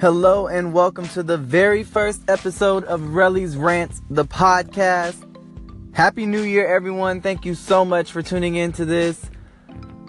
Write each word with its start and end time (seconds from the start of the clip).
Hello 0.00 0.46
and 0.46 0.72
welcome 0.72 1.08
to 1.08 1.24
the 1.24 1.36
very 1.36 1.82
first 1.82 2.22
episode 2.28 2.84
of 2.84 3.00
Relly's 3.00 3.56
Rants, 3.56 4.00
the 4.08 4.24
podcast. 4.24 5.16
Happy 5.92 6.24
New 6.24 6.42
Year, 6.42 6.72
everyone. 6.72 7.20
Thank 7.20 7.44
you 7.44 7.56
so 7.56 7.84
much 7.84 8.12
for 8.12 8.22
tuning 8.22 8.54
in 8.54 8.70
to 8.74 8.84
this. 8.84 9.28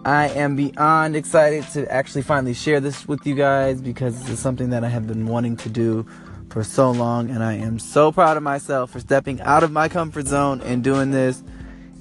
I 0.05 0.29
am 0.29 0.55
beyond 0.55 1.15
excited 1.15 1.63
to 1.70 1.91
actually 1.91 2.21
finally 2.21 2.54
share 2.54 2.79
this 2.79 3.07
with 3.07 3.25
you 3.25 3.33
guys 3.33 3.81
because 3.81 4.20
this 4.20 4.29
is 4.29 4.39
something 4.39 4.70
that 4.70 4.83
I 4.83 4.89
have 4.89 5.07
been 5.07 5.25
wanting 5.25 5.57
to 5.57 5.70
do 5.70 6.05
for 6.51 6.63
so 6.63 6.91
long, 6.91 7.31
and 7.31 7.43
I 7.43 7.53
am 7.53 7.79
so 7.79 8.11
proud 8.11 8.37
of 8.37 8.43
myself 8.43 8.91
for 8.91 8.99
stepping 8.99 9.41
out 9.41 9.63
of 9.63 9.71
my 9.71 9.89
comfort 9.89 10.27
zone 10.27 10.61
and 10.61 10.83
doing 10.83 11.09
this. 11.09 11.43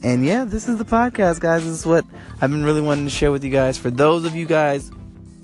And 0.03 0.27
yeah, 0.27 0.45
this 0.45 0.69
is 0.69 0.77
the 0.77 0.85
podcast, 0.85 1.41
guys. 1.41 1.65
This 1.65 1.73
is 1.73 1.87
what 1.87 2.05
I've 2.43 2.51
been 2.51 2.67
really 2.67 2.83
wanting 2.83 3.07
to 3.07 3.11
share 3.11 3.33
with 3.33 3.45
you 3.45 3.51
guys. 3.51 3.79
For 3.79 3.91
those 3.91 4.27
of 4.27 4.35
you 4.37 4.45
guys 4.45 4.91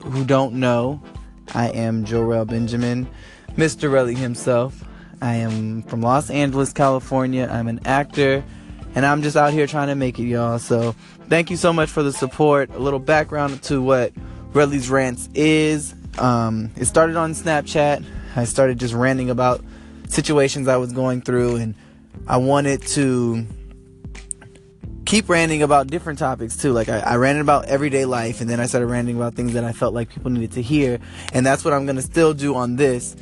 who 0.02 0.26
don't 0.26 0.56
know, 0.56 1.02
I 1.54 1.68
am 1.68 2.04
Jorelle 2.04 2.46
Benjamin, 2.46 3.08
Mr. 3.52 3.88
Relly 3.88 4.16
himself. 4.16 4.82
I 5.22 5.36
am 5.36 5.82
from 5.82 6.02
Los 6.02 6.28
Angeles, 6.28 6.72
California. 6.72 7.48
I'm 7.50 7.68
an 7.68 7.80
actor, 7.84 8.42
and 8.94 9.06
I'm 9.06 9.22
just 9.22 9.36
out 9.36 9.52
here 9.52 9.66
trying 9.66 9.88
to 9.88 9.94
make 9.94 10.18
it, 10.18 10.24
y'all. 10.24 10.58
So, 10.58 10.96
thank 11.28 11.50
you 11.50 11.56
so 11.56 11.72
much 11.72 11.90
for 11.90 12.02
the 12.02 12.12
support. 12.12 12.70
A 12.70 12.78
little 12.78 12.98
background 12.98 13.62
to 13.64 13.80
what 13.80 14.12
Relly's 14.52 14.90
Rants 14.90 15.28
is. 15.34 15.94
Um, 16.18 16.70
it 16.76 16.86
started 16.86 17.16
on 17.16 17.34
Snapchat. 17.34 18.04
I 18.34 18.44
started 18.44 18.80
just 18.80 18.92
ranting 18.92 19.30
about 19.30 19.64
situations 20.08 20.66
I 20.66 20.76
was 20.76 20.92
going 20.92 21.22
through, 21.22 21.56
and 21.56 21.74
I 22.26 22.38
wanted 22.38 22.82
to 22.88 23.46
keep 25.04 25.28
ranting 25.28 25.62
about 25.62 25.86
different 25.88 26.18
topics 26.18 26.56
too. 26.56 26.72
Like 26.72 26.88
I, 26.88 26.98
I 27.00 27.16
about 27.16 27.66
everyday 27.66 28.04
life, 28.04 28.40
and 28.40 28.48
then 28.48 28.60
I 28.60 28.66
started 28.66 28.86
ranting 28.86 29.16
about 29.16 29.34
things 29.34 29.52
that 29.54 29.64
I 29.64 29.72
felt 29.72 29.94
like 29.94 30.08
people 30.08 30.30
needed 30.30 30.52
to 30.52 30.62
hear, 30.62 30.98
and 31.32 31.44
that's 31.44 31.64
what 31.64 31.74
I'm 31.74 31.86
gonna 31.86 32.02
still 32.02 32.34
do 32.34 32.54
on 32.54 32.76
this. 32.76 33.16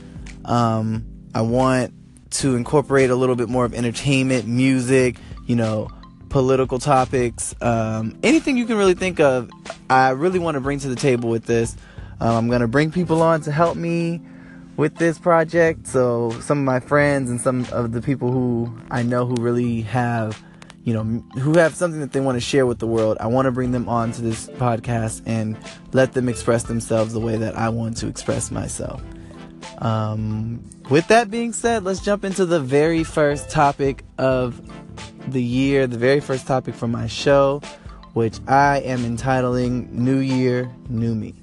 Um, 0.45 1.05
I 1.35 1.43
want 1.43 1.93
to 2.31 2.57
incorporate 2.57 3.11
a 3.11 3.17
little 3.17 3.37
bit 3.37 3.49
more 3.49 3.65
of 3.65 3.75
entertainment, 3.75 4.47
music, 4.47 5.17
you 5.47 5.57
know, 5.57 5.89
political 6.29 6.79
topics, 6.79 7.55
um, 7.61 8.19
anything 8.23 8.57
you 8.57 8.67
can 8.67 8.77
really 8.77 8.95
think 8.95 9.21
of. 9.21 9.51
I 9.91 10.11
really 10.11 10.39
want 10.39 10.55
to 10.55 10.61
bring 10.61 10.79
to 10.81 10.89
the 10.89 10.97
table 10.97 11.29
with 11.29 11.45
this. 11.47 11.77
Um, 12.21 12.37
I'm 12.37 12.49
gonna 12.49 12.69
bring 12.69 12.91
people 12.91 13.23
on 13.23 13.43
to 13.43 13.53
help 13.53 13.77
me 13.77 14.21
with 14.77 14.97
this 14.97 15.19
project. 15.19 15.87
So 15.87 16.31
some 16.41 16.59
of 16.59 16.65
my 16.65 16.81
friends 16.81 17.31
and 17.31 17.41
some 17.41 17.67
of 17.73 17.93
the 17.93 18.01
people 18.01 18.31
who 18.31 18.73
I 18.91 19.03
know 19.03 19.27
who 19.27 19.35
really 19.37 19.83
have 19.83 20.43
you 20.85 20.93
know, 20.93 21.05
who 21.41 21.59
have 21.59 21.75
something 21.75 22.01
that 22.01 22.13
they 22.13 22.21
want 22.21 22.37
to 22.37 22.41
share 22.41 22.67
with 22.67 22.79
the 22.79 22.87
world. 22.87 23.17
I 23.21 23.29
want 23.29 23.47
to 23.47 23.53
bring 23.53 23.71
them 23.71 23.89
on 23.89 24.13
to 24.13 24.23
this 24.23 24.49
podcast 24.49 25.23
and 25.27 25.57
let 25.93 26.13
them 26.13 26.29
express 26.29 26.65
themselves 26.65 27.13
the 27.13 27.21
way 27.21 27.37
that 27.37 27.57
I 27.57 27.69
want 27.69 27.97
to 27.99 28.09
express 28.09 28.51
myself. 28.51 29.01
Um, 29.79 30.65
with 30.91 31.07
that 31.09 31.31
being 31.31 31.53
said, 31.53 31.85
let's 31.85 32.01
jump 32.01 32.25
into 32.25 32.47
the 32.47 32.61
very 32.61 33.05
first 33.05 33.51
topic 33.51 34.05
of 34.19 34.61
the 35.29 35.43
year, 35.43 35.87
the 35.87 35.99
very 35.99 36.21
first 36.21 36.47
topic 36.47 36.75
for 36.75 36.89
my 36.89 37.07
show, 37.07 37.61
which 38.15 38.41
I 38.49 38.79
am 38.81 39.05
entitling 39.05 39.89
New 39.93 40.19
Year, 40.19 40.71
New 40.89 41.15
Me. 41.15 41.35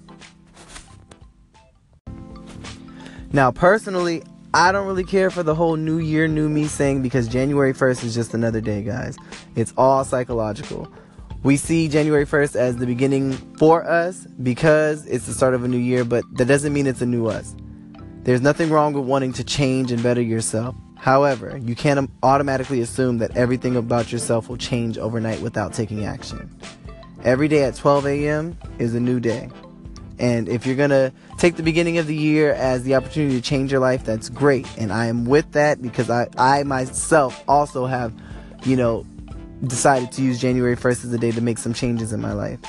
Now, 3.31 3.51
personally, 3.51 4.23
I 4.53 4.71
don't 4.71 4.87
really 4.87 5.03
care 5.03 5.29
for 5.29 5.43
the 5.43 5.53
whole 5.53 5.75
new 5.75 5.99
year, 5.99 6.27
new 6.27 6.49
me 6.49 6.65
thing 6.65 7.03
because 7.03 7.27
January 7.27 7.71
1st 7.71 8.03
is 8.03 8.15
just 8.15 8.33
another 8.33 8.59
day, 8.59 8.81
guys. 8.81 9.15
It's 9.55 9.73
all 9.77 10.03
psychological. 10.03 10.91
We 11.43 11.55
see 11.55 11.87
January 11.87 12.25
1st 12.25 12.55
as 12.55 12.77
the 12.77 12.87
beginning 12.87 13.33
for 13.57 13.87
us 13.87 14.25
because 14.41 15.05
it's 15.05 15.27
the 15.27 15.33
start 15.33 15.53
of 15.53 15.63
a 15.63 15.67
new 15.67 15.77
year, 15.77 16.03
but 16.03 16.23
that 16.33 16.45
doesn't 16.45 16.73
mean 16.73 16.87
it's 16.87 17.01
a 17.01 17.05
new 17.05 17.27
us. 17.27 17.55
There's 18.23 18.41
nothing 18.41 18.71
wrong 18.71 18.93
with 18.93 19.05
wanting 19.05 19.33
to 19.33 19.43
change 19.43 19.91
and 19.91 20.01
better 20.01 20.21
yourself. 20.21 20.75
However, 20.97 21.57
you 21.63 21.75
can't 21.75 22.09
automatically 22.23 22.81
assume 22.81 23.19
that 23.19 23.37
everything 23.37 23.75
about 23.75 24.11
yourself 24.11 24.49
will 24.49 24.57
change 24.57 24.97
overnight 24.97 25.41
without 25.41 25.73
taking 25.73 26.05
action. 26.05 26.49
Every 27.23 27.47
day 27.47 27.65
at 27.65 27.75
12 27.75 28.07
a.m. 28.07 28.57
is 28.79 28.95
a 28.95 28.99
new 28.99 29.19
day. 29.19 29.49
And 30.19 30.49
if 30.49 30.65
you're 30.65 30.75
going 30.75 30.89
to 30.89 31.13
take 31.37 31.55
the 31.55 31.63
beginning 31.63 31.97
of 31.97 32.05
the 32.05 32.15
year 32.15 32.53
as 32.53 32.83
the 32.83 32.95
opportunity 32.95 33.35
to 33.35 33.41
change 33.41 33.71
your 33.71 33.79
life, 33.79 34.03
that's 34.03 34.29
great. 34.29 34.67
And 34.77 34.91
I 34.91 35.05
am 35.05 35.25
with 35.25 35.51
that 35.53 35.81
because 35.81 36.09
I, 36.09 36.27
I 36.37 36.63
myself 36.63 37.41
also 37.47 37.85
have, 37.85 38.13
you 38.65 38.75
know, 38.75 39.05
decided 39.65 40.11
to 40.13 40.21
use 40.21 40.39
January 40.39 40.75
1st 40.75 41.05
as 41.05 41.13
a 41.13 41.17
day 41.17 41.31
to 41.31 41.41
make 41.41 41.57
some 41.57 41.73
changes 41.73 42.11
in 42.11 42.19
my 42.19 42.33
life. 42.33 42.59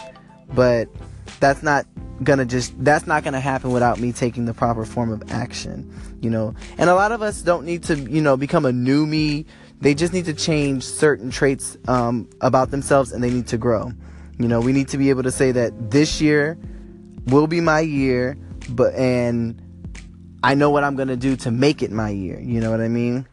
But 0.55 0.89
that's 1.41 1.63
not 1.63 1.87
gonna 2.23 2.45
just 2.45 2.73
that's 2.85 3.07
not 3.07 3.25
gonna 3.25 3.41
happen 3.41 3.71
without 3.71 3.99
me 3.99 4.13
taking 4.13 4.45
the 4.45 4.53
proper 4.53 4.85
form 4.85 5.11
of 5.11 5.23
action 5.31 5.91
you 6.21 6.29
know 6.29 6.55
and 6.77 6.91
a 6.91 6.95
lot 6.95 7.13
of 7.13 7.23
us 7.23 7.41
don't 7.41 7.65
need 7.65 7.83
to 7.83 7.97
you 7.97 8.21
know 8.21 8.37
become 8.37 8.67
a 8.67 8.73
new 8.73 9.07
me 9.07 9.47
they 9.81 9.95
just 9.95 10.13
need 10.13 10.27
to 10.27 10.35
change 10.35 10.85
certain 10.85 11.31
traits 11.31 11.79
um, 11.89 12.29
about 12.43 12.71
themselves 12.71 13.13
and 13.13 13.25
they 13.25 13.31
need 13.31 13.47
to 13.47 13.57
grow 13.57 13.91
you 14.39 14.47
know 14.47 14.61
we 14.61 14.73
need 14.73 14.89
to 14.89 14.99
be 14.99 15.09
able 15.09 15.23
to 15.23 15.31
say 15.31 15.51
that 15.51 15.91
this 15.91 16.21
year 16.21 16.59
will 17.27 17.47
be 17.47 17.61
my 17.61 17.81
year, 17.81 18.37
but 18.71 18.95
and 18.95 19.61
I 20.43 20.55
know 20.55 20.71
what 20.71 20.85
I'm 20.85 20.97
gonna 20.97 21.17
do 21.17 21.37
to 21.37 21.51
make 21.51 21.83
it 21.83 21.91
my 21.91 22.11
year. 22.11 22.41
You 22.41 22.61
know 22.61 22.71
what 22.71 22.81
I 22.81 22.89
mean? 22.89 23.27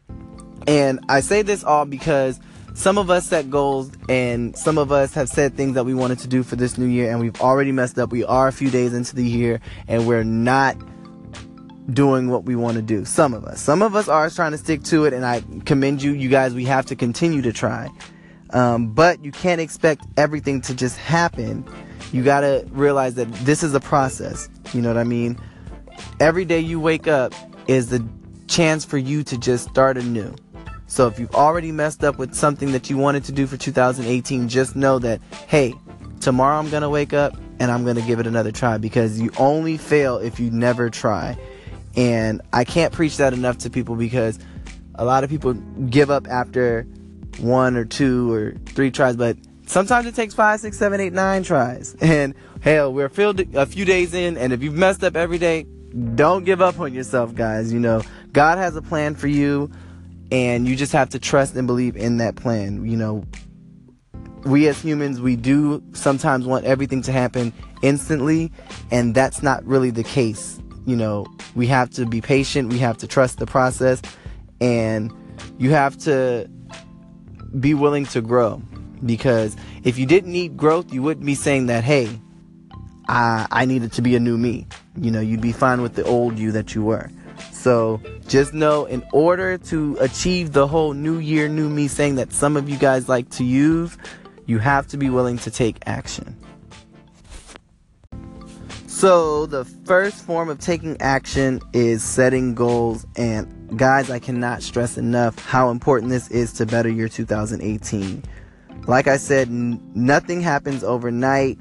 And 0.68 1.00
I 1.08 1.22
say 1.22 1.42
this 1.42 1.64
all 1.64 1.86
because 1.86 2.40
some 2.74 2.98
of 2.98 3.09
us 3.09 3.28
set 3.28 3.50
goals 3.50 3.92
and 4.08 4.56
some 4.56 4.78
of 4.78 4.92
us 4.92 5.14
have 5.14 5.30
said 5.30 5.56
things 5.56 5.75
that 5.75 5.86
we 5.86 5.94
wanted 5.94 6.20
to 6.20 6.28
do 6.28 6.44
for 6.44 6.56
this 6.56 6.78
new 6.78 6.86
year 6.86 7.09
and 7.09 7.20
we've 7.20 7.40
already 7.42 7.72
messed 7.72 7.98
up. 7.98 8.12
We 8.12 8.24
are 8.24 8.48
a 8.48 8.52
few 8.52 8.70
days 8.70 8.94
into 8.94 9.16
the 9.16 9.24
year 9.24 9.59
and 9.88 10.08
we're 10.08 10.24
not 10.24 10.78
doing 11.92 12.30
what 12.30 12.44
we 12.44 12.56
want 12.56 12.75
to 12.75 12.81
do. 12.81 13.06
Some 13.06 13.34
of 13.34 13.46
us. 13.46 13.62
Some 13.62 13.81
of 13.81 13.96
us 13.96 14.08
are 14.08 14.30
trying 14.30 14.52
to 14.52 14.58
stick 14.58 14.84
to 14.84 15.06
it 15.06 15.14
and 15.14 15.25
I 15.25 15.42
commend 15.66 16.04
you. 16.04 16.12
You 16.12 16.30
guys, 16.30 16.54
we 16.54 16.66
have 16.66 16.86
to 16.88 16.96
continue 16.96 17.42
to 17.42 17.54
try. 17.54 17.90
Um, 18.52 18.94
but 18.94 19.24
you 19.24 19.31
can't 19.31 19.62
expect 19.62 20.06
everything 20.18 20.62
to 20.62 20.74
just 20.74 20.97
happen 20.97 21.66
you 22.12 22.24
got 22.24 22.41
to 22.41 22.66
realize 22.72 23.16
that 23.16 23.31
this 23.34 23.63
is 23.63 23.74
a 23.74 23.80
process. 23.80 24.50
You 24.74 24.81
know 24.81 24.90
what 24.90 24.97
I 24.97 25.03
mean? 25.03 25.38
Every 26.19 26.46
day 26.46 26.59
you 26.59 26.80
wake 26.80 27.07
up 27.07 27.34
is 27.68 27.90
the 27.90 28.06
chance 28.47 28.86
for 28.86 28.97
you 28.97 29.24
to 29.24 29.38
just 29.38 29.69
start 29.69 29.97
anew. 29.97 30.34
So 30.88 31.07
if 31.07 31.19
you've 31.19 31.36
already 31.36 31.72
messed 31.72 32.03
up 32.03 32.18
with 32.18 32.34
something 32.34 32.72
that 32.72 32.90
you 32.90 32.97
wanted 32.97 33.25
to 33.25 33.34
do 33.34 33.46
for 33.46 33.57
2018, 33.57 34.47
just 34.47 34.75
know 34.75 35.00
that, 35.00 35.19
hey, 35.47 35.74
tomorrow 36.22 36.57
I'm 36.57 36.69
to 36.81 36.90
wake 36.90 37.12
up 37.12 37.36
and 37.59 37.72
I'm 37.72 37.84
to 37.97 38.02
give 38.03 38.19
it 38.19 38.28
another 38.28 38.53
try 38.53 38.78
because 38.78 39.19
you 39.19 39.31
only 39.38 39.78
fail 39.78 40.18
if 40.18 40.40
you 40.40 40.50
never 40.50 40.90
try. 40.90 41.38
And 41.97 42.41
I 42.53 42.63
can't 42.63 42.94
preach 42.94 43.18
that 43.18 43.34
enough 43.34 43.57
to 43.59 43.69
people 43.69 43.96
because 43.96 44.40
a 44.96 45.03
lot 45.03 45.25
of 45.25 45.30
people 45.30 45.53
give 45.90 46.09
up 46.09 46.28
after 46.30 46.88
one 47.40 47.75
or 47.75 47.86
two 47.86 48.31
or 48.31 48.53
three 48.68 48.92
tries, 48.92 49.16
but 49.16 49.38
Sometimes 49.68 50.08
it 50.08 50.16
takes 50.16 50.34
five, 50.34 50.62
six, 50.62 50.78
seven, 50.78 51.02
eight, 51.02 51.14
nine 51.14 51.44
tries. 51.44 51.96
And 52.02 52.34
hell, 52.62 52.94
we're 52.94 53.09
filled 53.09 53.42
a 53.53 53.66
few 53.66 53.84
days 53.84 54.14
in, 54.14 54.38
and 54.38 54.53
if 54.53 54.64
you've 54.64 54.74
messed 54.74 55.03
up 55.03 55.18
every 55.18 55.38
day, 55.38 55.66
don't 56.16 56.46
give 56.46 56.62
up 56.62 56.80
on 56.80 56.94
yourself, 56.94 57.36
guys. 57.36 57.72
You 57.74 57.80
know, 57.80 58.02
God 58.31 58.58
has 58.58 58.75
a 58.78 58.81
plan 58.81 59.14
for 59.16 59.28
you, 59.28 59.70
and 60.31 60.68
you 60.68 60.75
just 60.78 60.94
have 60.94 61.09
to 61.09 61.20
trust 61.20 61.56
and 61.56 61.68
believe 61.68 61.98
in 61.98 62.18
that 62.18 62.38
plan. 62.38 62.86
You 62.86 62.96
know, 62.96 63.25
we 64.46 64.68
as 64.69 64.81
humans, 64.81 65.19
we 65.19 65.36
do 65.36 65.84
sometimes 65.92 66.46
want 66.46 66.64
everything 66.64 67.02
to 67.04 67.12
happen 67.12 67.52
instantly, 67.81 68.52
and 68.90 69.14
that's 69.14 69.44
not 69.44 69.66
really 69.66 69.92
the 69.92 70.04
case. 70.04 70.59
You 70.86 70.96
know, 70.96 71.28
we 71.56 71.68
have 71.68 71.90
to 71.92 72.06
be 72.06 72.22
patient, 72.22 72.69
we 72.69 72.80
have 72.80 72.98
to 73.00 73.08
trust 73.08 73.38
the 73.38 73.46
process, 73.46 74.02
and 74.62 75.12
you 75.58 75.72
have 75.72 75.98
to 76.00 76.50
be 77.59 77.73
willing 77.73 78.06
to 78.07 78.22
grow. 78.22 78.62
Because 79.06 79.56
if 79.84 79.97
you 79.97 80.06
didn't 80.06 80.31
need 80.31 80.57
growth, 80.57 80.91
you 80.91 81.01
wouldn't 81.03 81.25
be 81.25 81.35
saying 81.35 81.68
that, 81.68 81.84
hey, 81.84 82.19
I, 83.07 83.47
I 83.51 83.66
needed 83.66 83.94
to 83.94 84.01
be 84.01 84.16
a 84.16 84.19
new 84.19 84.38
me. 84.38 84.68
You 84.95 85.12
know, 85.12 85.19
you'd 85.19 85.41
be 85.41 85.51
fine 85.51 85.81
with 85.81 85.95
the 85.95 86.03
old 86.03 86.38
you 86.40 86.51
that 86.53 86.73
you 86.75 86.84
were. 86.84 87.09
So 87.51 88.01
just 88.27 88.54
know 88.54 88.86
in 88.86 89.04
order 89.13 89.57
to 89.57 89.98
achieve 90.00 90.54
the 90.54 90.68
whole 90.68 90.94
new 90.94 91.19
year, 91.19 91.48
new 91.48 91.69
me 91.69 91.88
saying 91.88 92.15
that 92.15 92.33
some 92.33 92.57
of 92.57 92.69
you 92.69 92.77
guys 92.77 93.07
like 93.07 93.30
to 93.31 93.44
use, 93.44 93.98
you 94.45 94.60
have 94.60 94.88
to 94.88 94.98
be 94.98 95.10
willing 95.10 95.38
to 95.39 95.51
take 95.51 95.77
action. 95.86 96.36
So, 98.98 99.46
the 99.46 99.64
first 99.64 100.26
form 100.26 100.50
of 100.50 100.58
taking 100.58 101.00
action 101.00 101.62
is 101.72 102.04
setting 102.04 102.56
goals. 102.56 103.06
And, 103.16 103.78
guys, 103.78 104.10
I 104.10 104.18
cannot 104.18 104.64
stress 104.64 104.98
enough 104.98 105.38
how 105.46 105.70
important 105.70 106.10
this 106.10 106.32
is 106.32 106.52
to 106.54 106.66
better 106.66 106.90
your 106.90 107.08
2018. 107.08 108.24
Like 108.88 109.06
I 109.06 109.18
said, 109.18 109.50
n- 109.50 109.80
nothing 109.94 110.42
happens 110.42 110.84
overnight. 110.84 111.60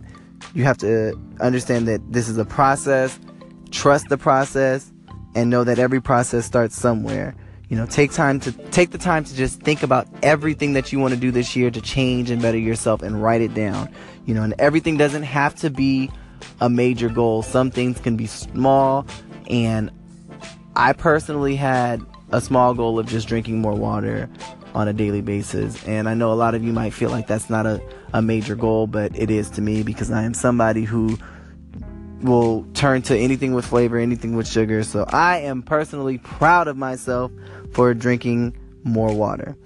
You 0.55 0.65
have 0.65 0.79
to 0.79 1.13
understand 1.39 1.87
that 1.89 2.01
this 2.11 2.31
is 2.31 2.39
a 2.39 2.45
process. 2.47 3.21
Trust 3.71 4.09
the 4.09 4.17
process 4.17 4.91
and 5.35 5.51
know 5.51 5.63
that 5.63 5.79
every 5.79 6.01
process 6.01 6.47
starts 6.47 6.75
somewhere. 6.75 7.37
You 7.69 7.77
know, 7.77 7.85
take 7.85 8.13
time 8.13 8.41
to 8.41 8.53
take 8.71 8.93
the 8.93 8.99
time 8.99 9.25
to 9.25 9.37
just 9.37 9.61
think 9.61 9.83
about 9.83 10.09
everything 10.23 10.73
that 10.73 10.91
you 10.91 11.01
want 11.01 11.13
to 11.13 11.21
do 11.21 11.31
this 11.31 11.55
year 11.55 11.71
to 11.71 11.83
change 11.83 12.31
and 12.31 12.41
better 12.41 12.57
yourself 12.57 13.03
and 13.03 13.23
write 13.23 13.43
it 13.43 13.53
down. 13.53 13.93
You 14.25 14.33
know, 14.33 14.43
and 14.43 14.55
everything 14.59 14.97
doesn't 14.97 15.25
have 15.25 15.55
to 15.57 15.69
be 15.69 16.11
a 16.61 16.69
major 16.69 17.09
goal. 17.09 17.43
Some 17.43 17.71
things 17.71 18.01
can 18.01 18.17
be 18.17 18.27
small 18.27 19.07
and 19.49 19.91
I 20.75 20.93
personally 20.93 21.57
had 21.57 22.05
a 22.31 22.41
small 22.41 22.75
goal 22.75 22.99
of 22.99 23.07
just 23.07 23.29
drinking 23.29 23.61
more 23.61 23.75
water 23.75 24.29
on 24.75 24.89
a 24.89 24.93
daily 24.93 25.23
basis. 25.23 25.83
And 25.87 26.09
I 26.09 26.15
know 26.15 26.33
a 26.33 26.35
lot 26.35 26.55
of 26.55 26.63
you 26.63 26.73
might 26.73 26.93
feel 26.93 27.09
like 27.11 27.27
that's 27.27 27.49
not 27.49 27.65
a, 27.65 27.81
a 28.13 28.21
major 28.21 28.55
goal, 28.55 28.87
but 28.87 29.17
it 29.17 29.31
is 29.31 29.49
to 29.51 29.63
me 29.63 29.83
because 29.83 30.11
I 30.11 30.23
am 30.25 30.35
somebody 30.35 30.85
who 30.85 31.19
will 32.21 32.67
turn 32.75 33.03
to 33.03 33.17
anything 33.17 33.55
with 33.55 33.65
flavor, 33.65 33.97
anything 33.99 34.37
with 34.37 34.47
sugar. 34.47 34.83
So 34.83 35.07
I 35.09 35.39
am 35.39 35.63
personally 35.63 36.19
proud 36.19 36.69
of 36.69 36.77
myself 36.77 37.33
for 37.73 37.95
drinking 37.95 38.57
more 38.85 39.15
water. 39.15 39.57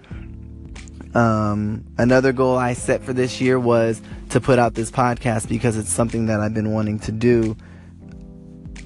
Um, 1.14 1.84
another 1.98 2.32
goal 2.32 2.56
I 2.56 2.74
set 2.74 3.02
for 3.02 3.12
this 3.12 3.40
year 3.40 3.58
was 3.58 4.00
to 4.30 4.40
put 4.40 4.58
out 4.58 4.74
this 4.74 4.90
podcast 4.90 5.48
because 5.48 5.76
it's 5.76 5.90
something 5.90 6.26
that 6.26 6.40
I've 6.40 6.54
been 6.54 6.72
wanting 6.72 7.00
to 7.00 7.12
do 7.12 7.56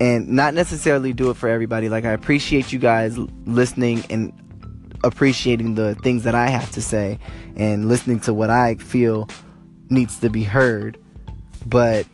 and 0.01 0.29
not 0.29 0.55
necessarily 0.55 1.13
do 1.13 1.31
it 1.31 1.37
for 1.37 1.49
everybody. 1.49 1.89
Like, 1.89 2.05
I 2.05 2.13
appreciate 2.13 2.73
you 2.73 2.79
guys 2.79 3.19
listening 3.47 4.05
and 4.11 4.33
appreciating 5.05 5.75
the 5.75 5.95
things 5.97 6.25
that 6.25 6.35
I 6.35 6.49
have 6.49 6.71
to 6.73 6.83
say 6.83 7.19
and 7.57 7.89
listening 7.89 8.21
to 8.21 8.35
what 8.35 8.51
I 8.51 8.77
feel 8.77 9.29
needs 9.91 10.19
to 10.21 10.31
be 10.31 10.43
heard. 10.43 10.99
But 11.67 12.07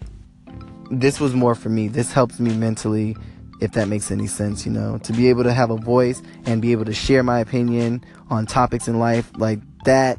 this 0.91 1.21
was 1.21 1.35
more 1.35 1.55
for 1.55 1.69
me. 1.69 1.89
This 1.89 2.13
helps 2.13 2.41
me 2.41 2.55
mentally, 2.55 3.17
if 3.61 3.73
that 3.73 3.89
makes 3.89 4.11
any 4.11 4.27
sense, 4.27 4.67
you 4.67 4.73
know, 4.73 4.99
to 4.99 5.13
be 5.13 5.29
able 5.29 5.45
to 5.45 5.53
have 5.53 5.71
a 5.71 5.77
voice 5.77 6.21
and 6.47 6.61
be 6.61 6.73
able 6.73 6.85
to 6.85 6.95
share 6.95 7.23
my 7.23 7.39
opinion 7.39 8.05
on 8.29 8.45
topics 8.45 8.89
in 8.89 8.99
life 8.99 9.31
like 9.37 9.61
that 9.85 10.19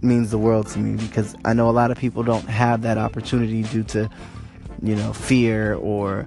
means 0.00 0.30
the 0.30 0.38
world 0.38 0.68
to 0.68 0.78
me 0.78 0.96
because 0.96 1.34
I 1.44 1.52
know 1.52 1.68
a 1.68 1.72
lot 1.72 1.90
of 1.90 1.98
people 1.98 2.22
don't 2.22 2.48
have 2.48 2.82
that 2.82 2.98
opportunity 2.98 3.62
due 3.62 3.82
to, 3.84 4.08
you 4.82 4.94
know, 4.94 5.12
fear 5.12 5.74
or 5.74 6.26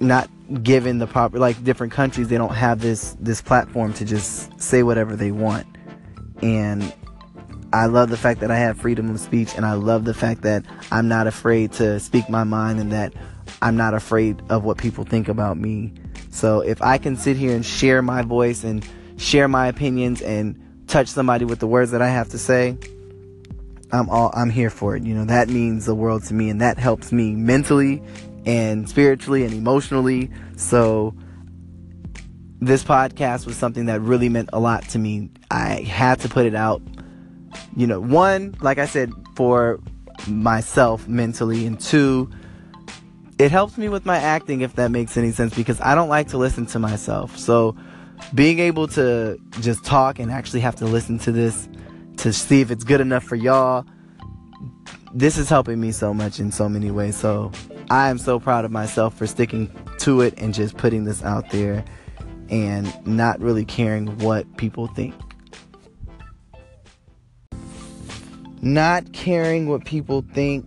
not 0.00 0.30
given 0.62 0.98
the 0.98 1.06
proper 1.06 1.38
like 1.38 1.62
different 1.62 1.92
countries 1.92 2.28
they 2.28 2.38
don't 2.38 2.54
have 2.54 2.80
this 2.80 3.14
this 3.20 3.42
platform 3.42 3.92
to 3.92 4.04
just 4.04 4.58
say 4.58 4.82
whatever 4.82 5.14
they 5.14 5.30
want 5.30 5.66
and 6.40 6.94
I 7.72 7.86
love 7.86 8.08
the 8.08 8.16
fact 8.16 8.40
that 8.40 8.50
I 8.50 8.56
have 8.56 8.78
freedom 8.78 9.10
of 9.10 9.20
speech 9.20 9.54
and 9.54 9.66
I 9.66 9.74
love 9.74 10.04
the 10.04 10.14
fact 10.14 10.42
that 10.42 10.64
I'm 10.90 11.06
not 11.06 11.26
afraid 11.26 11.72
to 11.72 12.00
speak 12.00 12.28
my 12.30 12.44
mind 12.44 12.80
and 12.80 12.92
that 12.92 13.12
I'm 13.60 13.76
not 13.76 13.92
afraid 13.92 14.40
of 14.48 14.64
what 14.64 14.78
people 14.78 15.04
think 15.04 15.28
about 15.28 15.58
me. 15.58 15.92
So 16.30 16.60
if 16.60 16.80
I 16.80 16.96
can 16.96 17.16
sit 17.16 17.36
here 17.36 17.54
and 17.54 17.64
share 17.64 18.00
my 18.00 18.22
voice 18.22 18.64
and 18.64 18.88
share 19.18 19.48
my 19.48 19.66
opinions 19.66 20.22
and 20.22 20.58
touch 20.88 21.08
somebody 21.08 21.44
with 21.44 21.60
the 21.60 21.66
words 21.66 21.90
that 21.92 22.02
I 22.02 22.08
have 22.08 22.30
to 22.30 22.38
say, 22.38 22.76
I'm 23.92 24.10
all 24.10 24.30
I'm 24.34 24.50
here 24.50 24.70
for 24.70 24.96
it. 24.96 25.04
You 25.04 25.14
know, 25.14 25.24
that 25.26 25.48
means 25.48 25.86
the 25.86 25.94
world 25.94 26.24
to 26.24 26.34
me 26.34 26.50
and 26.50 26.60
that 26.60 26.78
helps 26.78 27.12
me 27.12 27.34
mentally 27.34 28.02
and 28.44 28.88
spiritually 28.88 29.44
and 29.44 29.52
emotionally. 29.52 30.30
So 30.56 31.14
this 32.60 32.82
podcast 32.82 33.46
was 33.46 33.56
something 33.56 33.86
that 33.86 34.00
really 34.00 34.28
meant 34.28 34.50
a 34.52 34.60
lot 34.60 34.82
to 34.90 34.98
me. 34.98 35.30
I 35.50 35.82
had 35.82 36.20
to 36.20 36.28
put 36.28 36.46
it 36.46 36.54
out. 36.54 36.82
You 37.76 37.86
know, 37.86 38.00
one, 38.00 38.56
like 38.60 38.78
I 38.78 38.86
said, 38.86 39.12
for 39.36 39.80
myself 40.26 41.06
mentally, 41.08 41.64
and 41.66 41.80
two, 41.80 42.30
it 43.38 43.50
helps 43.50 43.78
me 43.78 43.88
with 43.88 44.04
my 44.04 44.16
acting 44.16 44.62
if 44.62 44.74
that 44.74 44.90
makes 44.90 45.16
any 45.16 45.30
sense 45.30 45.54
because 45.54 45.80
I 45.80 45.94
don't 45.94 46.08
like 46.08 46.28
to 46.28 46.38
listen 46.38 46.66
to 46.66 46.78
myself. 46.78 47.38
So 47.38 47.76
being 48.34 48.58
able 48.58 48.88
to 48.88 49.38
just 49.60 49.84
talk 49.84 50.18
and 50.18 50.30
actually 50.30 50.60
have 50.60 50.76
to 50.76 50.84
listen 50.84 51.18
to 51.20 51.32
this 51.32 51.68
to 52.18 52.32
see 52.32 52.60
if 52.60 52.70
it's 52.70 52.84
good 52.84 53.00
enough 53.00 53.24
for 53.24 53.36
y'all, 53.36 53.84
this 55.14 55.38
is 55.38 55.48
helping 55.48 55.80
me 55.80 55.92
so 55.92 56.12
much 56.12 56.38
in 56.40 56.52
so 56.52 56.68
many 56.68 56.90
ways. 56.90 57.16
So 57.16 57.52
I 57.90 58.08
am 58.08 58.18
so 58.18 58.38
proud 58.38 58.64
of 58.64 58.70
myself 58.70 59.16
for 59.16 59.26
sticking 59.26 59.70
to 60.00 60.20
it 60.20 60.34
and 60.36 60.52
just 60.52 60.76
putting 60.76 61.04
this 61.04 61.22
out 61.22 61.50
there 61.50 61.84
and 62.50 62.92
not 63.06 63.40
really 63.40 63.64
caring 63.64 64.18
what 64.18 64.56
people 64.56 64.86
think. 64.88 65.14
Not 68.60 69.12
caring 69.12 69.68
what 69.68 69.84
people 69.84 70.24
think 70.34 70.66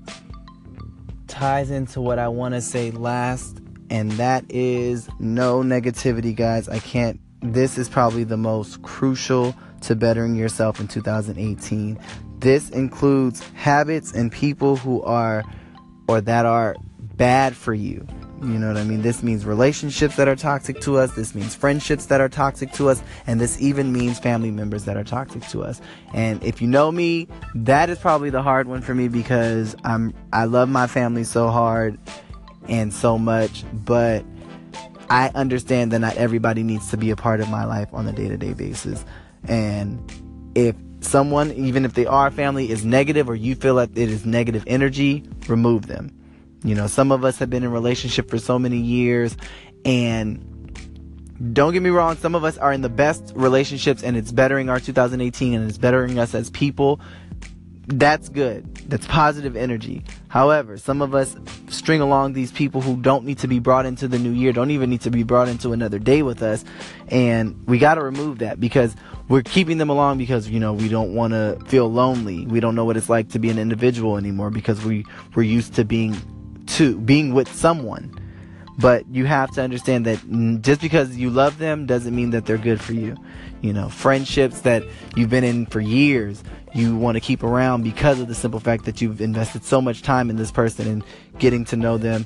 ties 1.27 1.69
into 1.69 2.01
what 2.01 2.19
I 2.19 2.27
want 2.27 2.53
to 2.53 2.61
say 2.61 2.91
last, 2.91 3.59
and 3.89 4.11
that 4.13 4.45
is 4.49 5.09
no 5.19 5.61
negativity, 5.61 6.35
guys. 6.35 6.69
I 6.69 6.79
can't, 6.79 7.19
this 7.41 7.77
is 7.77 7.89
probably 7.89 8.23
the 8.23 8.37
most 8.37 8.81
crucial 8.81 9.55
to 9.81 9.95
bettering 9.95 10.35
yourself 10.35 10.79
in 10.79 10.87
2018. 10.87 11.99
This 12.39 12.69
includes 12.69 13.41
habits 13.55 14.13
and 14.13 14.31
people 14.31 14.75
who 14.75 15.01
are 15.03 15.43
or 16.07 16.21
that 16.21 16.45
are 16.45 16.75
bad 17.15 17.55
for 17.55 17.73
you. 17.73 18.05
You 18.41 18.57
know 18.57 18.67
what 18.67 18.77
I 18.77 18.83
mean? 18.83 19.03
This 19.03 19.21
means 19.21 19.45
relationships 19.45 20.15
that 20.15 20.27
are 20.27 20.35
toxic 20.35 20.79
to 20.81 20.97
us. 20.97 21.13
This 21.13 21.35
means 21.35 21.53
friendships 21.53 22.07
that 22.07 22.19
are 22.19 22.29
toxic 22.29 22.71
to 22.73 22.89
us. 22.89 23.03
And 23.27 23.39
this 23.39 23.61
even 23.61 23.93
means 23.93 24.17
family 24.17 24.49
members 24.49 24.85
that 24.85 24.97
are 24.97 25.03
toxic 25.03 25.43
to 25.49 25.63
us. 25.63 25.79
And 26.13 26.43
if 26.43 26.59
you 26.59 26.67
know 26.67 26.91
me, 26.91 27.27
that 27.53 27.91
is 27.91 27.99
probably 27.99 28.31
the 28.31 28.41
hard 28.41 28.67
one 28.67 28.81
for 28.81 28.95
me 28.95 29.07
because 29.07 29.75
I'm, 29.83 30.15
I 30.33 30.45
love 30.45 30.69
my 30.69 30.87
family 30.87 31.23
so 31.23 31.49
hard 31.49 31.99
and 32.67 32.91
so 32.91 33.19
much, 33.19 33.63
but 33.73 34.25
I 35.11 35.31
understand 35.35 35.91
that 35.91 35.99
not 35.99 36.15
everybody 36.15 36.63
needs 36.63 36.89
to 36.91 36.97
be 36.97 37.11
a 37.11 37.15
part 37.15 37.41
of 37.41 37.49
my 37.49 37.65
life 37.65 37.89
on 37.93 38.07
a 38.07 38.13
day 38.13 38.27
to 38.29 38.37
day 38.37 38.53
basis. 38.53 39.05
And 39.47 40.11
if 40.55 40.75
someone, 41.01 41.51
even 41.51 41.85
if 41.85 41.93
they 41.93 42.05
are 42.05 42.31
family, 42.31 42.71
is 42.71 42.85
negative 42.85 43.29
or 43.29 43.35
you 43.35 43.55
feel 43.55 43.75
that 43.75 43.91
it 43.91 44.09
is 44.09 44.25
negative 44.25 44.63
energy, 44.67 45.23
remove 45.47 45.87
them 45.87 46.17
you 46.63 46.75
know, 46.75 46.87
some 46.87 47.11
of 47.11 47.25
us 47.25 47.39
have 47.39 47.49
been 47.49 47.63
in 47.63 47.71
relationship 47.71 48.29
for 48.29 48.37
so 48.37 48.59
many 48.59 48.77
years 48.77 49.35
and 49.83 50.47
don't 51.53 51.73
get 51.73 51.81
me 51.81 51.89
wrong, 51.89 52.17
some 52.17 52.35
of 52.35 52.43
us 52.43 52.57
are 52.59 52.71
in 52.71 52.81
the 52.81 52.89
best 52.89 53.33
relationships 53.35 54.03
and 54.03 54.15
it's 54.15 54.31
bettering 54.31 54.69
our 54.69 54.79
2018 54.79 55.55
and 55.55 55.67
it's 55.67 55.79
bettering 55.79 56.19
us 56.19 56.35
as 56.35 56.51
people. 56.51 56.99
That's 57.91 58.29
good. 58.29 58.73
That's 58.89 59.05
positive 59.07 59.57
energy. 59.57 60.03
However, 60.29 60.77
some 60.77 61.01
of 61.01 61.13
us 61.13 61.35
string 61.67 61.99
along 61.99 62.33
these 62.33 62.51
people 62.51 62.79
who 62.79 62.95
don't 62.95 63.25
need 63.25 63.39
to 63.39 63.47
be 63.47 63.59
brought 63.59 63.85
into 63.85 64.07
the 64.07 64.17
new 64.17 64.31
year, 64.31 64.53
don't 64.53 64.71
even 64.71 64.89
need 64.89 65.01
to 65.01 65.11
be 65.11 65.23
brought 65.23 65.49
into 65.49 65.73
another 65.73 65.99
day 65.99 66.21
with 66.21 66.41
us. 66.41 66.63
And 67.09 67.61
we 67.67 67.79
got 67.79 67.95
to 67.95 68.01
remove 68.01 68.39
that 68.39 68.59
because 68.61 68.95
we're 69.27 69.41
keeping 69.41 69.77
them 69.77 69.89
along 69.89 70.19
because, 70.19 70.47
you 70.49 70.59
know, 70.59 70.73
we 70.73 70.87
don't 70.87 71.13
want 71.13 71.33
to 71.33 71.59
feel 71.67 71.91
lonely. 71.91 72.45
We 72.45 72.61
don't 72.61 72.75
know 72.75 72.85
what 72.85 72.95
it's 72.95 73.09
like 73.09 73.29
to 73.29 73.39
be 73.39 73.49
an 73.49 73.59
individual 73.59 74.15
anymore 74.17 74.51
because 74.51 74.83
we, 74.85 75.05
we're 75.35 75.43
used 75.43 75.75
to 75.75 75.83
being 75.83 76.15
to 76.67 76.97
being 76.99 77.33
with 77.33 77.51
someone. 77.53 78.17
But 78.81 79.07
you 79.11 79.25
have 79.25 79.51
to 79.51 79.61
understand 79.61 80.05
that 80.05 80.61
just 80.61 80.81
because 80.81 81.15
you 81.15 81.29
love 81.29 81.57
them 81.57 81.85
doesn't 81.85 82.15
mean 82.15 82.31
that 82.31 82.45
they're 82.45 82.57
good 82.57 82.81
for 82.81 82.93
you. 82.93 83.15
You 83.61 83.73
know, 83.73 83.89
friendships 83.89 84.61
that 84.61 84.83
you've 85.15 85.29
been 85.29 85.43
in 85.43 85.67
for 85.67 85.79
years, 85.79 86.43
you 86.73 86.95
want 86.95 87.15
to 87.15 87.19
keep 87.19 87.43
around 87.43 87.83
because 87.83 88.19
of 88.19 88.27
the 88.27 88.33
simple 88.33 88.59
fact 88.59 88.85
that 88.85 89.01
you've 89.01 89.21
invested 89.21 89.63
so 89.63 89.81
much 89.81 90.01
time 90.01 90.29
in 90.29 90.35
this 90.35 90.51
person 90.51 90.87
and 90.87 91.03
getting 91.37 91.65
to 91.65 91.75
know 91.75 91.97
them. 91.97 92.25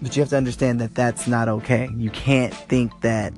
But 0.00 0.16
you 0.16 0.22
have 0.22 0.30
to 0.30 0.36
understand 0.36 0.80
that 0.80 0.94
that's 0.94 1.26
not 1.26 1.48
okay. 1.48 1.90
You 1.94 2.10
can't 2.10 2.54
think 2.54 2.98
that 3.02 3.34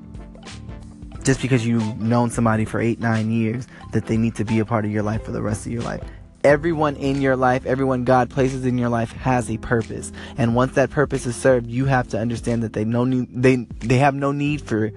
just 1.25 1.43
because 1.43 1.67
you've 1.67 2.01
known 2.01 2.31
somebody 2.31 2.65
for 2.65 2.81
eight, 2.81 3.01
nine 3.01 3.31
years, 3.31 3.67
that 3.93 4.07
they 4.07 4.17
need 4.17 4.37
to 4.37 4.45
be 4.45 4.59
a 4.61 4.65
part 4.65 4.85
of 4.85 4.91
your 4.91 5.03
life 5.03 5.25
for 5.25 5.33
the 5.33 5.43
rest 5.43 5.67
of 5.67 5.73
your 5.73 5.83
life 5.83 6.03
everyone 6.45 6.97
in 6.97 7.21
your 7.21 7.37
life, 7.37 7.67
everyone 7.67 8.05
God 8.05 8.31
places 8.31 8.65
in 8.67 8.79
your 8.79 8.89
life 8.89 9.13
has 9.13 9.51
a 9.51 9.59
purpose. 9.59 10.13
And 10.37 10.55
once 10.55 10.75
that 10.75 10.91
purpose 10.91 11.27
is 11.27 11.37
served, 11.37 11.67
you 11.67 11.87
have 11.87 12.09
to 12.09 12.19
understand 12.19 12.63
that 12.63 12.73
they 12.73 12.85
no 12.85 13.05
need, 13.05 13.29
they 13.31 13.57
they 13.81 13.99
have 13.99 14.15
no 14.15 14.33
need 14.33 14.63
for 14.63 14.93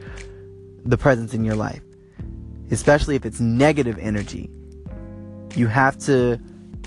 the 0.84 0.98
presence 0.98 1.34
in 1.34 1.44
your 1.44 1.56
life. 1.56 1.82
Especially 2.72 3.16
if 3.16 3.26
it's 3.26 3.40
negative 3.40 3.98
energy. 4.00 4.50
You 5.56 5.68
have 5.68 5.98
to 6.00 6.40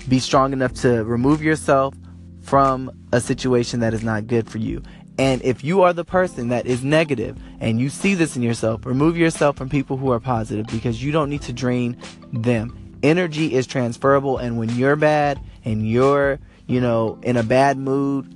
be 0.07 0.19
strong 0.19 0.53
enough 0.53 0.73
to 0.73 1.03
remove 1.03 1.41
yourself 1.41 1.95
from 2.41 2.91
a 3.11 3.19
situation 3.19 3.79
that 3.81 3.93
is 3.93 4.03
not 4.03 4.27
good 4.27 4.49
for 4.49 4.57
you. 4.57 4.81
And 5.17 5.41
if 5.41 5.63
you 5.65 5.81
are 5.81 5.91
the 5.91 6.05
person 6.05 6.47
that 6.49 6.65
is 6.65 6.83
negative 6.83 7.37
and 7.59 7.79
you 7.79 7.89
see 7.89 8.13
this 8.13 8.37
in 8.37 8.41
yourself, 8.41 8.85
remove 8.85 9.17
yourself 9.17 9.57
from 9.57 9.67
people 9.67 9.97
who 9.97 10.11
are 10.11 10.19
positive 10.19 10.65
because 10.67 11.03
you 11.03 11.11
don't 11.11 11.29
need 11.29 11.41
to 11.43 11.53
drain 11.53 11.97
them 12.31 12.78
energy 13.03 13.53
is 13.53 13.67
transferable 13.67 14.37
and 14.37 14.57
when 14.57 14.69
you're 14.69 14.95
bad 14.95 15.39
and 15.65 15.89
you're 15.89 16.39
you 16.67 16.81
know 16.81 17.19
in 17.23 17.37
a 17.37 17.43
bad 17.43 17.77
mood 17.77 18.35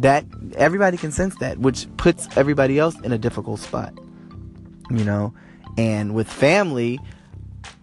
that 0.00 0.24
everybody 0.56 0.96
can 0.96 1.12
sense 1.12 1.36
that 1.36 1.58
which 1.58 1.86
puts 1.96 2.28
everybody 2.36 2.78
else 2.78 2.98
in 3.00 3.12
a 3.12 3.18
difficult 3.18 3.60
spot 3.60 3.94
you 4.90 5.04
know? 5.04 5.32
And 5.76 6.14
with 6.14 6.28
family 6.28 7.00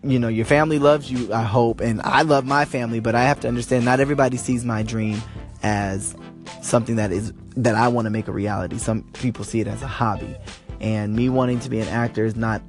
you 0.04 0.20
know 0.20 0.28
your 0.28 0.46
family 0.46 0.80
loves 0.80 1.12
you 1.12 1.34
i 1.34 1.44
hope 1.44 1.80
and 1.80 2.02
i 2.04 2.22
love 2.22 2.46
my 2.46 2.66
family 2.66 3.00
but 3.00 3.14
i 3.16 3.24
have 3.24 3.40
to 3.40 3.48
understand 3.48 3.86
not 3.86 4.00
everybody 4.00 4.38
sees 4.38 4.64
my 4.64 4.82
dream 4.84 5.22
as 5.64 6.16
something 6.62 6.96
that 6.96 7.12
is 7.12 7.34
that 7.56 7.76
i 7.76 7.88
want 7.88 8.06
to 8.06 8.10
make 8.10 8.28
a 8.28 8.32
reality. 8.32 8.78
Some 8.78 9.04
people 9.14 9.44
see 9.44 9.60
it 9.60 9.68
as 9.68 9.82
a 9.82 9.88
hobby. 9.88 10.36
And 10.80 11.16
me 11.16 11.30
wanting 11.30 11.60
to 11.62 11.70
be 11.70 11.80
an 11.80 11.88
actor 11.88 12.26
is 12.26 12.36
not 12.36 12.62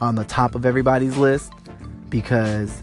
on 0.00 0.14
the 0.14 0.24
top 0.24 0.54
of 0.54 0.66
everybody's 0.66 1.16
list 1.16 1.52
because 2.16 2.82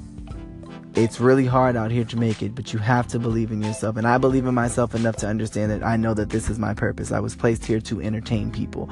it's 0.93 1.19
really 1.19 1.47
hard 1.47 1.75
out 1.75 1.89
here 1.89 2.03
to 2.03 2.17
make 2.17 2.43
it, 2.43 2.53
but 2.53 2.71
you 2.71 2.77
have 2.77 3.07
to 3.07 3.17
believe 3.17 3.51
in 3.51 3.63
yourself. 3.63 3.97
And 3.97 4.05
I 4.05 4.19
believe 4.19 4.45
in 4.45 4.53
myself 4.53 4.93
enough 4.93 5.15
to 5.17 5.27
understand 5.27 5.71
that 5.71 5.81
I 5.81 5.97
know 5.97 6.13
that 6.13 6.29
this 6.29 6.51
is 6.51 6.59
my 6.59 6.75
purpose. 6.75 7.11
I 7.11 7.19
was 7.19 7.35
placed 7.35 7.65
here 7.65 7.81
to 7.81 7.99
entertain 7.99 8.51
people. 8.51 8.91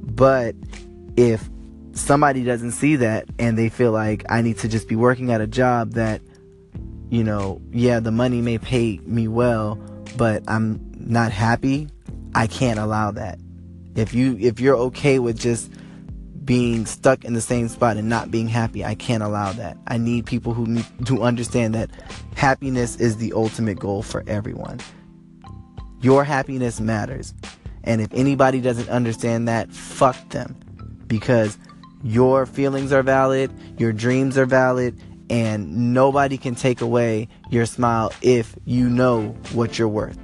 But 0.00 0.54
if 1.18 1.46
somebody 1.92 2.42
doesn't 2.42 2.72
see 2.72 2.96
that 2.96 3.26
and 3.38 3.58
they 3.58 3.68
feel 3.68 3.92
like 3.92 4.24
I 4.30 4.40
need 4.40 4.56
to 4.60 4.68
just 4.68 4.88
be 4.88 4.96
working 4.96 5.30
at 5.30 5.42
a 5.42 5.46
job 5.46 5.92
that, 5.92 6.22
you 7.10 7.22
know, 7.22 7.60
yeah, 7.70 8.00
the 8.00 8.10
money 8.10 8.40
may 8.40 8.56
pay 8.56 8.98
me 9.04 9.28
well, 9.28 9.74
but 10.16 10.42
I'm 10.48 10.80
not 10.98 11.32
happy, 11.32 11.90
I 12.34 12.46
can't 12.46 12.78
allow 12.78 13.10
that. 13.10 13.38
If 13.94 14.14
you 14.14 14.38
if 14.40 14.58
you're 14.58 14.76
okay 14.76 15.18
with 15.18 15.38
just 15.38 15.70
being 16.46 16.86
stuck 16.86 17.24
in 17.24 17.34
the 17.34 17.40
same 17.40 17.68
spot 17.68 17.96
and 17.96 18.08
not 18.08 18.30
being 18.30 18.46
happy. 18.46 18.84
I 18.84 18.94
can't 18.94 19.22
allow 19.22 19.52
that. 19.52 19.76
I 19.88 19.98
need 19.98 20.26
people 20.26 20.54
who 20.54 20.64
need 20.66 20.86
to 21.06 21.22
understand 21.22 21.74
that 21.74 21.90
happiness 22.36 22.96
is 22.96 23.16
the 23.16 23.32
ultimate 23.32 23.78
goal 23.78 24.02
for 24.02 24.22
everyone. 24.28 24.80
Your 26.00 26.22
happiness 26.24 26.80
matters. 26.80 27.34
And 27.82 28.00
if 28.00 28.08
anybody 28.14 28.60
doesn't 28.60 28.88
understand 28.88 29.48
that, 29.48 29.72
fuck 29.72 30.28
them. 30.30 30.56
Because 31.08 31.58
your 32.02 32.46
feelings 32.46 32.92
are 32.92 33.02
valid, 33.02 33.50
your 33.78 33.92
dreams 33.92 34.38
are 34.38 34.46
valid, 34.46 35.00
and 35.28 35.92
nobody 35.92 36.38
can 36.38 36.54
take 36.54 36.80
away 36.80 37.28
your 37.50 37.66
smile 37.66 38.12
if 38.22 38.54
you 38.64 38.88
know 38.88 39.28
what 39.52 39.78
you're 39.78 39.88
worth. 39.88 40.18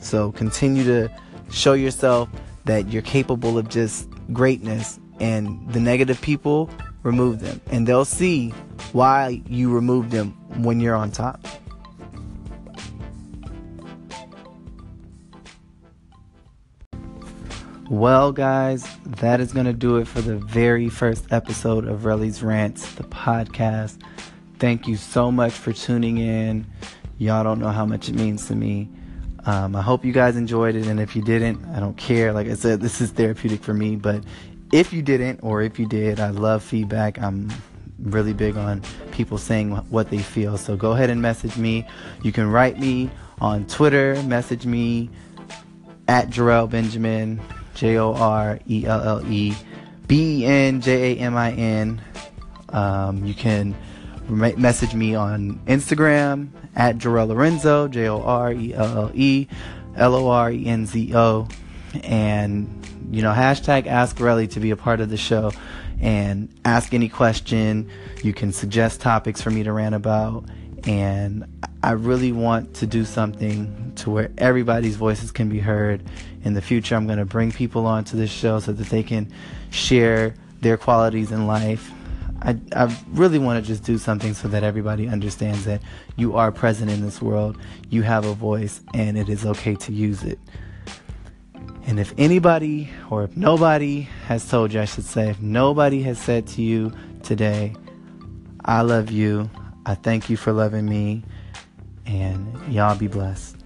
So 0.00 0.32
continue 0.32 0.84
to 0.84 1.08
show 1.50 1.74
yourself 1.74 2.28
that 2.64 2.88
you're 2.88 3.02
capable 3.02 3.58
of 3.58 3.68
just 3.68 4.08
greatness 4.32 4.98
and 5.20 5.72
the 5.72 5.80
negative 5.80 6.20
people, 6.20 6.70
remove 7.02 7.40
them. 7.40 7.60
And 7.70 7.86
they'll 7.86 8.04
see 8.04 8.50
why 8.92 9.42
you 9.48 9.72
remove 9.72 10.10
them 10.10 10.32
when 10.62 10.80
you're 10.80 10.94
on 10.94 11.10
top. 11.10 11.46
Well, 17.90 18.32
guys, 18.32 18.88
that 19.04 19.40
is 19.40 19.52
going 19.52 19.66
to 19.66 19.74
do 19.74 19.98
it 19.98 20.08
for 20.08 20.22
the 20.22 20.36
very 20.36 20.88
first 20.88 21.30
episode 21.30 21.86
of 21.86 22.06
Relly's 22.06 22.42
Rants, 22.42 22.92
the 22.94 23.04
podcast. 23.04 24.00
Thank 24.58 24.88
you 24.88 24.96
so 24.96 25.30
much 25.30 25.52
for 25.52 25.72
tuning 25.72 26.16
in. 26.16 26.66
Y'all 27.18 27.44
don't 27.44 27.60
know 27.60 27.68
how 27.68 27.84
much 27.84 28.08
it 28.08 28.14
means 28.14 28.48
to 28.48 28.54
me. 28.54 28.88
Um, 29.46 29.76
I 29.76 29.82
hope 29.82 30.04
you 30.04 30.12
guys 30.12 30.36
enjoyed 30.36 30.74
it, 30.74 30.86
and 30.86 30.98
if 30.98 31.14
you 31.14 31.22
didn't, 31.22 31.62
I 31.66 31.78
don't 31.78 31.96
care. 31.98 32.32
Like 32.32 32.48
I 32.48 32.54
said, 32.54 32.80
this 32.80 33.02
is 33.02 33.10
therapeutic 33.10 33.62
for 33.62 33.74
me, 33.74 33.96
but 33.96 34.24
if 34.74 34.92
you 34.92 35.02
didn't 35.02 35.38
or 35.44 35.62
if 35.62 35.78
you 35.78 35.86
did, 35.86 36.18
I 36.18 36.30
love 36.30 36.60
feedback. 36.60 37.22
I'm 37.22 37.48
really 38.00 38.32
big 38.32 38.56
on 38.56 38.82
people 39.12 39.38
saying 39.38 39.70
what 39.70 40.10
they 40.10 40.18
feel. 40.18 40.58
So 40.58 40.76
go 40.76 40.92
ahead 40.92 41.10
and 41.10 41.22
message 41.22 41.56
me. 41.56 41.86
You 42.24 42.32
can 42.32 42.50
write 42.50 42.80
me 42.80 43.08
on 43.40 43.66
Twitter, 43.66 44.20
message 44.24 44.66
me 44.66 45.10
at 46.08 46.28
Jorelle 46.28 46.68
Benjamin, 46.68 47.40
J 47.76 47.98
O 47.98 48.14
R 48.14 48.58
E 48.68 48.84
L 48.84 49.00
L 49.00 49.32
E 49.32 49.54
B 50.08 50.42
E 50.42 50.44
N 50.44 50.80
J 50.80 51.12
A 51.12 51.20
M 51.20 51.36
I 51.36 51.52
N. 51.52 52.02
Um, 52.70 53.24
you 53.24 53.34
can 53.34 53.76
message 54.28 54.92
me 54.92 55.14
on 55.14 55.60
Instagram 55.66 56.48
at 56.74 56.98
Jorelle 56.98 57.28
Lorenzo, 57.28 57.86
J 57.86 58.08
O 58.08 58.20
R 58.22 58.52
E 58.52 58.74
L 58.74 58.98
L 58.98 59.10
E 59.14 59.46
L 59.94 60.16
O 60.16 60.28
R 60.30 60.50
E 60.50 60.66
N 60.66 60.84
Z 60.84 61.14
O. 61.14 61.46
And 62.02 62.84
you 63.10 63.22
know, 63.22 63.32
hashtag 63.32 63.86
Ask 63.86 64.16
Relly 64.16 64.50
to 64.50 64.60
be 64.60 64.70
a 64.70 64.76
part 64.76 65.00
of 65.00 65.10
the 65.10 65.16
show 65.16 65.52
and 66.00 66.48
ask 66.64 66.92
any 66.94 67.08
question. 67.08 67.88
You 68.22 68.32
can 68.32 68.52
suggest 68.52 69.00
topics 69.00 69.40
for 69.40 69.50
me 69.50 69.62
to 69.62 69.72
rant 69.72 69.94
about. 69.94 70.44
And 70.86 71.46
I 71.82 71.92
really 71.92 72.32
want 72.32 72.74
to 72.74 72.86
do 72.86 73.04
something 73.04 73.92
to 73.96 74.10
where 74.10 74.30
everybody's 74.36 74.96
voices 74.96 75.30
can 75.30 75.48
be 75.48 75.60
heard. 75.60 76.02
In 76.44 76.54
the 76.54 76.62
future, 76.62 76.94
I'm 76.94 77.06
going 77.06 77.18
to 77.18 77.24
bring 77.24 77.52
people 77.52 77.86
onto 77.86 78.16
this 78.16 78.30
show 78.30 78.58
so 78.58 78.72
that 78.72 78.88
they 78.88 79.02
can 79.02 79.32
share 79.70 80.34
their 80.60 80.76
qualities 80.76 81.30
in 81.30 81.46
life. 81.46 81.90
I, 82.42 82.58
I 82.74 82.94
really 83.12 83.38
want 83.38 83.62
to 83.62 83.66
just 83.66 83.84
do 83.84 83.96
something 83.96 84.34
so 84.34 84.48
that 84.48 84.62
everybody 84.62 85.08
understands 85.08 85.64
that 85.64 85.80
you 86.16 86.36
are 86.36 86.52
present 86.52 86.90
in 86.90 87.00
this 87.00 87.22
world, 87.22 87.58
you 87.88 88.02
have 88.02 88.26
a 88.26 88.34
voice, 88.34 88.82
and 88.92 89.16
it 89.16 89.30
is 89.30 89.46
okay 89.46 89.74
to 89.76 89.92
use 89.92 90.22
it. 90.22 90.38
And 91.86 92.00
if 92.00 92.14
anybody, 92.16 92.88
or 93.10 93.24
if 93.24 93.36
nobody 93.36 94.02
has 94.26 94.48
told 94.48 94.72
you, 94.72 94.80
I 94.80 94.86
should 94.86 95.04
say, 95.04 95.28
if 95.28 95.40
nobody 95.40 96.02
has 96.02 96.18
said 96.18 96.46
to 96.48 96.62
you 96.62 96.92
today, 97.22 97.74
I 98.64 98.80
love 98.80 99.10
you, 99.10 99.50
I 99.84 99.94
thank 99.94 100.30
you 100.30 100.36
for 100.36 100.52
loving 100.52 100.86
me, 100.86 101.24
and 102.06 102.72
y'all 102.72 102.96
be 102.96 103.06
blessed. 103.06 103.63